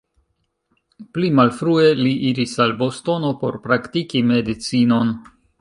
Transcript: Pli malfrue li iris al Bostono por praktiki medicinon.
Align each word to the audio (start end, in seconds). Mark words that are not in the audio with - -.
Pli 1.17 1.29
malfrue 1.41 1.91
li 2.01 2.15
iris 2.31 2.57
al 2.67 2.75
Bostono 2.81 3.31
por 3.45 3.61
praktiki 3.69 4.27
medicinon. 4.35 5.15